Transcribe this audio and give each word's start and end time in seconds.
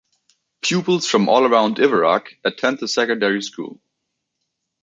Pupils 0.63 1.05
from 1.05 1.29
all 1.29 1.45
around 1.45 1.77
Iveragh 1.77 2.25
attend 2.43 2.79
the 2.79 2.87
secondary 2.87 3.43
school. 3.43 3.79